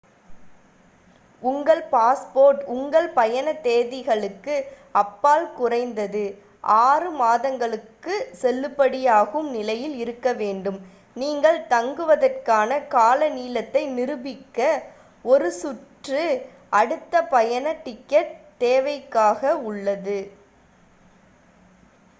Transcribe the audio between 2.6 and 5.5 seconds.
உங்கள் பயண தேதிகளுக்கு அப்பால்